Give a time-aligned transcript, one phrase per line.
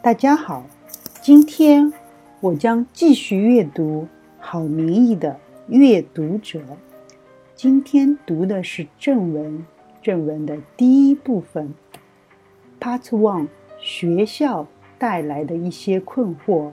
[0.00, 0.64] 大家好，
[1.20, 1.92] 今天
[2.40, 4.06] 我将继续阅读
[4.38, 5.32] 郝明义的
[5.66, 6.60] 《阅读者》。
[7.56, 9.66] 今天读的是正文，
[10.00, 11.74] 正文的第一部分
[12.80, 13.48] ，Part One，
[13.80, 14.68] 学校
[14.98, 16.70] 带来的一些困惑。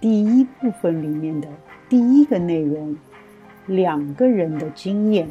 [0.00, 1.48] 第一部分里面的
[1.90, 2.96] 第一个内容，
[3.66, 5.30] 两个人的经验。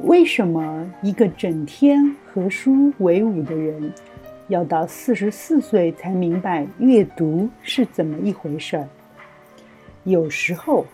[0.00, 3.92] 为什么一个整天和书为伍的人，
[4.48, 8.88] 要到四十四岁才明白阅读是怎么一回事儿？
[10.04, 10.84] 有时候，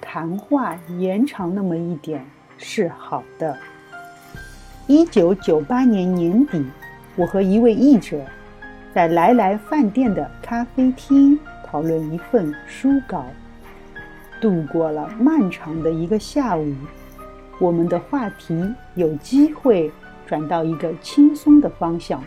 [0.00, 2.24] 谈话延长那么一点
[2.58, 3.56] 是好的。
[4.86, 6.64] 一九九八年年底，
[7.16, 8.20] 我和一位译者
[8.94, 13.24] 在来来饭店的咖啡厅讨论一份书稿，
[14.40, 16.74] 度过了漫长的一个下午。
[17.58, 18.62] 我们的话题
[18.94, 19.90] 有机会
[20.26, 22.22] 转到一个轻松的方向，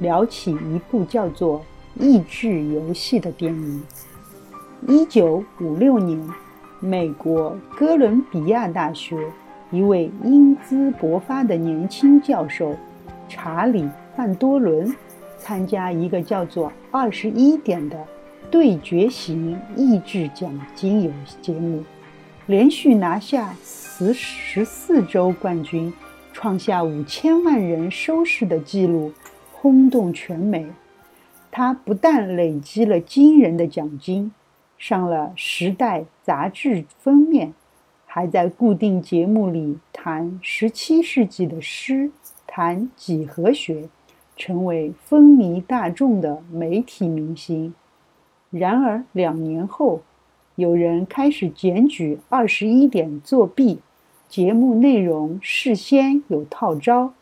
[0.00, 1.60] 聊起一部叫做
[2.02, 3.82] 《益智游戏》的电影。
[4.88, 6.18] 一九五六年，
[6.80, 9.16] 美国哥伦比亚大学
[9.70, 12.74] 一位英姿勃发的年轻教授
[13.28, 13.82] 查理·
[14.16, 14.94] 范多伦
[15.38, 17.98] 参加一个叫做“二十一点”的
[18.50, 21.84] 对决型益智奖金游戏节目。
[22.46, 25.92] 连续拿下十十四周冠军，
[26.32, 29.12] 创下五千万人收视的纪录，
[29.60, 30.66] 轰动全美。
[31.50, 34.32] 他不但累积了惊人的奖金，
[34.78, 37.52] 上了《时代》杂志封面，
[38.06, 42.10] 还在固定节目里谈十七世纪的诗，
[42.46, 43.88] 谈几何学，
[44.36, 47.74] 成为风靡大众的媒体明星。
[48.50, 50.00] 然而两年后。
[50.56, 53.78] 有人开始检举二十一点作弊，
[54.28, 57.14] 节目内容事先有套招，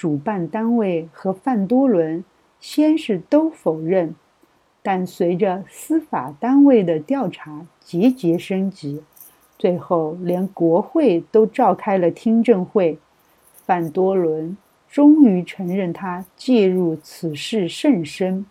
[0.00, 2.24] 主办单位和范多伦
[2.58, 4.14] 先是都否认，
[4.82, 9.02] 但随着司法单位的调查节节升级，
[9.58, 12.98] 最后连国会都召开了听证会，
[13.66, 14.56] 范多伦
[14.88, 18.46] 终于承认他介入此事甚深，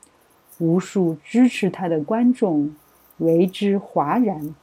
[0.60, 2.76] 无数支持他的观众。
[3.18, 4.54] 为之哗然。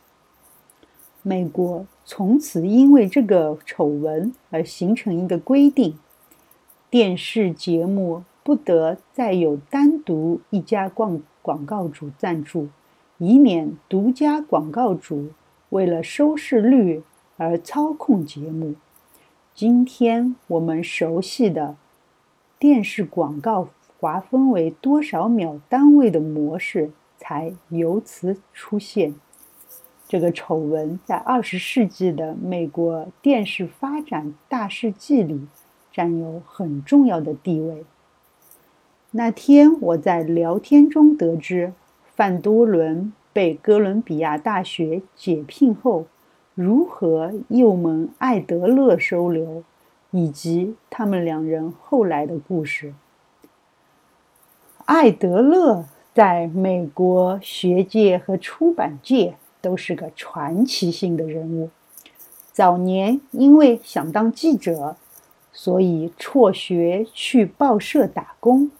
[1.22, 5.98] 美国从此因为这个丑闻而形成一个规定：
[6.90, 12.68] 电视节目不得再有单独一家广广告主赞助，
[13.18, 15.30] 以免独家广告主
[15.70, 17.02] 为了收视率
[17.36, 18.74] 而操控节目。
[19.54, 21.76] 今天我们熟悉的
[22.58, 26.92] 电视广告划分为多少秒单位的模式。
[27.18, 29.14] 才由此出现。
[30.06, 35.48] 这个丑闻在二十世纪的美国电视发展大事记里
[35.96, 37.86] 占有很重要的地位。
[39.12, 41.72] 那天我在聊天中得知，
[42.14, 46.04] 范多伦被哥伦比亚大学解聘后，
[46.54, 49.64] 如何又蒙艾德勒收留，
[50.10, 52.92] 以及他们两人后来的故事。
[54.84, 55.86] 艾德勒。
[56.16, 61.68] 在美国学界和出版界都是个传奇性的人物。
[62.54, 64.96] 早年因为想当记者，
[65.58, 68.70] 所以辍学去报社打工。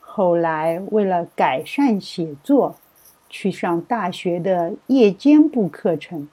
[0.00, 2.76] 后来为了改善写作，
[3.28, 6.26] 去上大学的夜间部课程。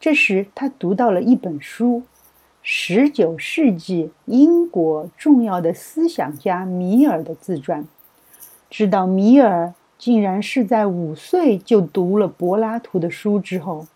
[0.00, 2.04] 这时他读到了一本书——
[2.62, 7.86] 十九世纪英国重要的思想家米尔的自传。
[8.70, 13.86] 知道米尔竟然是在五岁就读了柏拉图的书之后，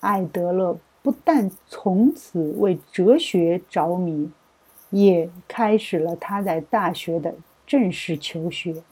[0.00, 4.30] 艾德勒不但从此为哲学着迷，
[4.90, 7.34] 也开始了他在大学的
[7.66, 8.82] 正式求学。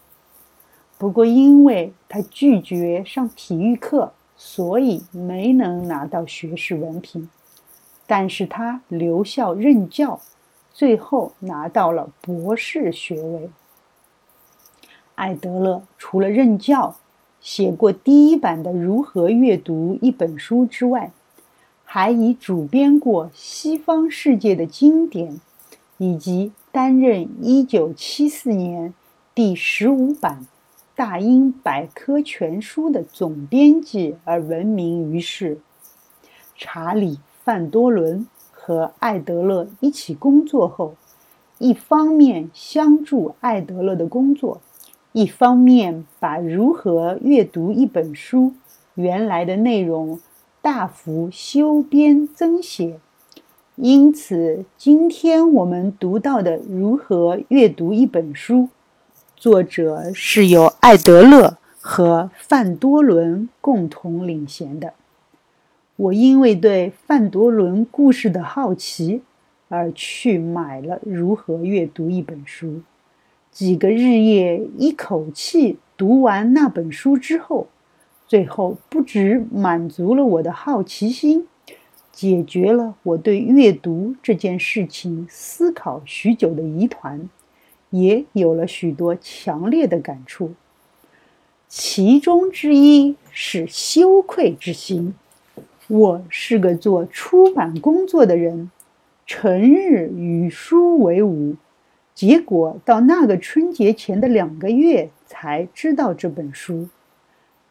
[0.99, 7.29] 不过，因为他拒绝上体育课，所以没能拿到学士文凭。
[8.07, 10.21] 但是他留校任教，
[10.73, 13.51] 最后拿到了博士学位。
[15.17, 16.97] 艾德勒除了任教、
[17.41, 21.11] 写过第一版的《如何阅读》一本书之外，
[21.89, 25.41] 还已主编过西方世界的经典，
[25.97, 28.93] 以及担任1974年
[29.35, 30.43] 第十五版
[30.97, 35.59] 《大英百科全书》的总编辑而闻名于世。
[36.57, 40.97] 查理·范多伦和艾德勒一起工作后，
[41.59, 44.61] 一方面相助艾德勒的工作。
[45.13, 48.53] 一方面把如何阅读一本书
[48.97, 50.21] 原来的内容
[50.67, 52.99] 大幅修编增写，
[53.77, 58.69] 因此今天我们读到的如何阅读一本书，
[59.37, 64.95] 作者是由艾德勒和范多伦共同领衔的。
[65.95, 69.23] 我因为对范多伦故事的好奇，
[69.69, 72.67] 而去买了《如何阅读一本书》。
[73.53, 77.69] 几个日夜一口气读完那本书之后，
[78.27, 81.47] 最后不止满足了我的好奇心，
[82.11, 87.29] 解决了我对阅读这件事情思考许久的疑团，
[87.91, 90.53] 也有了许多强烈的感触。
[91.69, 95.15] 其中之一是羞愧之心。
[95.89, 98.73] 我是个做出版工作的人，
[99.25, 101.55] 成日与书为伍，
[102.13, 106.89] 结果到那个春节前的两个月才知道这本书，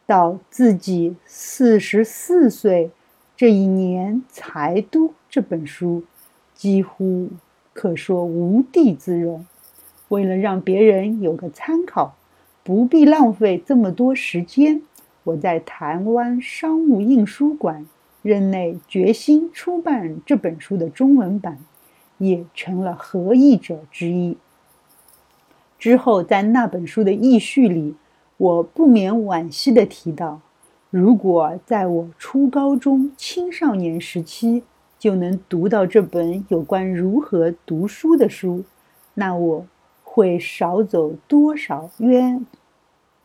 [0.06, 2.90] 到自己四十四岁
[3.36, 6.04] 这一年才读这本书，
[6.54, 7.28] 几乎
[7.72, 9.44] 可说无地自容。
[10.08, 12.14] 为了让别人有个参考，
[12.62, 14.82] 不必浪费这么多时间，
[15.24, 17.86] 我在台湾商务印书馆。
[18.22, 21.58] 任内决心出版这本书的中文版，
[22.18, 24.36] 也成了合译者之一。
[25.78, 27.94] 之后，在那本书的译序里，
[28.38, 30.40] 我不免惋惜地提到：
[30.90, 34.62] 如果在我初高中青少年时期
[34.98, 38.64] 就能读到这本有关如何读书的书，
[39.14, 39.66] 那我
[40.04, 42.44] 会少走多少冤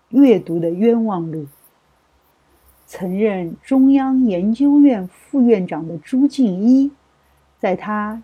[0.09, 1.45] 阅读的冤枉路。
[2.87, 6.91] 曾任中央研究院副院长的朱敬一，
[7.57, 8.21] 在他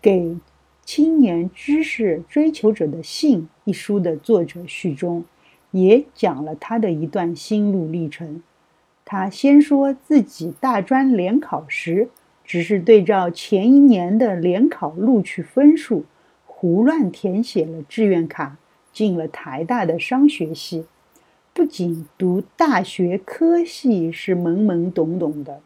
[0.00, 0.36] 给
[0.84, 5.24] 青年知识追求者的信一书的作者序中，
[5.72, 8.42] 也讲了他的一段心路历程。
[9.04, 12.08] 他先说自己大专联考时，
[12.44, 16.04] 只是对照前一年的联考录取分数，
[16.46, 18.56] 胡乱填写了志愿卡，
[18.92, 20.86] 进了台大的商学系。
[21.52, 25.60] 不仅读大学科系是懵懵懂懂的，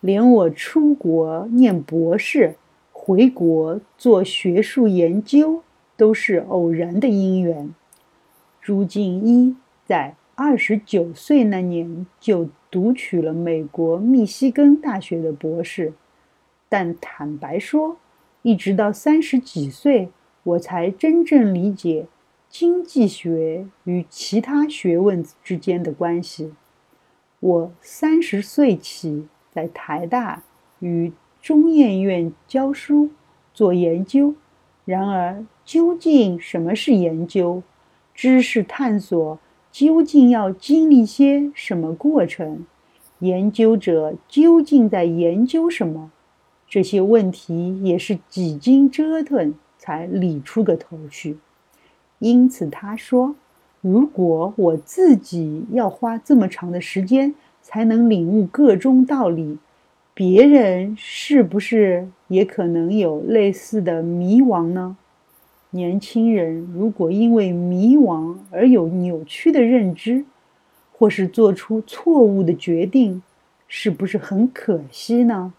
[0.00, 2.56] 连我出国念博士、
[2.92, 5.62] 回国做学术研究
[5.96, 7.70] 都是偶然的因缘。
[8.68, 9.56] 朱敬一
[9.86, 15.94] 在二十九岁那年就读取了美国密西根大学的博士，
[16.68, 17.96] 但坦白说，
[18.42, 20.10] 一直到三十几岁，
[20.42, 22.08] 我才真正理解。
[22.50, 26.52] 经济学与其他学问之间的关系。
[27.40, 30.42] 我三十岁起在台大
[30.80, 31.10] 与
[31.40, 33.08] 中研院教书
[33.54, 34.34] 做研究。
[34.84, 37.62] 然而，究竟什么是研究？
[38.18, 39.38] 知识探索
[39.70, 42.66] 究竟要经历些什么过程？
[43.20, 46.10] 研究者究竟在研究什么？
[46.68, 51.38] 这些问题也是几经折腾才理出个头绪。
[52.18, 53.36] 因此，他说
[53.82, 57.32] ：“如果我自己要花这么长的时间
[57.62, 59.58] 才能领悟个中道理，
[60.12, 64.96] 别人是不是也可能有类似的迷惘呢？
[65.70, 70.24] 年轻人如果因为迷惘而有扭曲的认知，
[70.92, 73.22] 或是做出错误的决定，
[73.66, 75.52] 是不是很可惜呢？”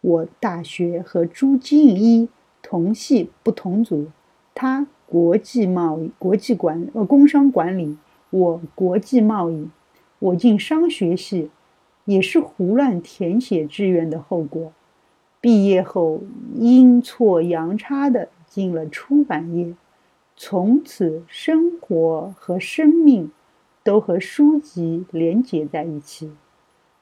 [0.00, 2.28] 我大学和朱敬一
[2.60, 4.06] 同系不同组，
[4.54, 4.86] 他。
[5.04, 7.98] 国际贸易、国际管呃工商管理，
[8.30, 9.68] 我国际贸易，
[10.20, 11.50] 我进商学系，
[12.06, 14.72] 也是胡乱填写志愿的后果。
[15.38, 16.22] 毕业后
[16.54, 19.72] 阴错阳差的进了出版业，
[20.36, 23.30] 从此生活和生命
[23.82, 26.30] 都和书籍连结在一起。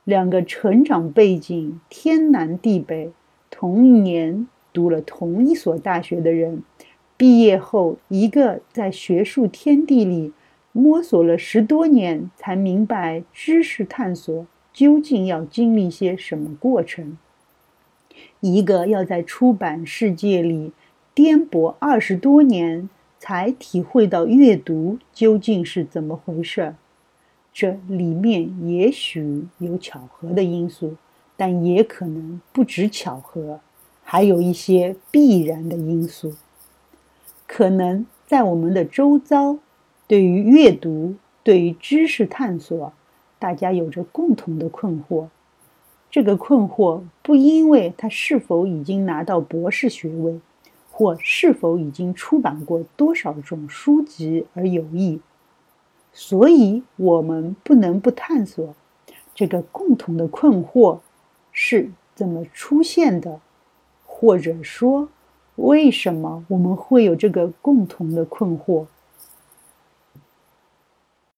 [0.04, 3.11] 两个成长背景天南地北，
[3.50, 6.62] 同一年读了同一所大学的人。
[7.16, 10.33] 毕业后，一个在学术天地里
[10.71, 17.16] 摸索了十多年，才明白知识探索究竟要经历些什么过程；
[18.38, 20.73] 一个要在出版世界里
[21.14, 22.88] 颠簸二十多年，
[23.18, 26.76] 才体会到阅读究竟是怎么回事儿。
[27.52, 30.94] 这里面也许有巧合的因素，
[31.36, 33.60] 但也可能不止巧合，
[34.04, 36.34] 还有一些必然的因素。
[37.46, 39.58] 可能在我们的周遭，
[40.06, 42.92] 对于阅读、对于知识探索，
[43.40, 45.26] 大家有着共同的困惑。
[46.08, 50.40] 这个困惑不因为他是否已经拿到博士学位，
[51.00, 55.19] 或是否已经出版过多少种书籍而有益。
[56.12, 58.75] 所以，我们不能不探索
[59.35, 60.99] 这个共同的困惑
[61.52, 63.40] 是怎么出现的，
[64.04, 65.09] 或者说。
[65.57, 68.87] 为什么我们会有这个共同的困惑？